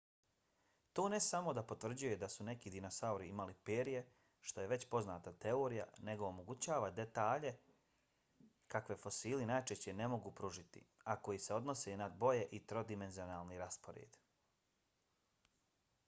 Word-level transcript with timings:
to 0.97 1.03
ne 1.13 1.17
samo 1.23 1.51
da 1.57 1.61
potvrđuje 1.71 2.13
da 2.21 2.29
su 2.35 2.45
neki 2.47 2.71
dinosauri 2.75 3.27
imali 3.31 3.55
perje 3.69 3.99
što 4.51 4.63
je 4.65 4.71
već 4.71 4.85
poznata 4.95 5.33
teorija 5.45 5.85
nego 6.09 6.27
omogućava 6.31 6.89
detalje 7.01 7.51
kakve 8.75 8.97
fosili 9.03 9.49
najčešće 9.53 9.95
ne 10.01 10.07
mogu 10.17 10.33
pružiti 10.43 10.83
a 11.15 11.19
koji 11.29 11.45
se 11.47 11.57
odnose 11.61 11.97
na 12.05 12.09
boje 12.25 12.49
i 12.61 12.65
trodimenzionalni 12.73 13.61
raspored 13.65 14.21